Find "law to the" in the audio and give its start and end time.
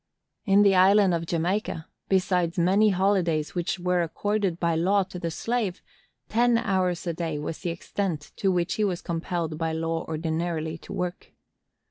4.73-5.29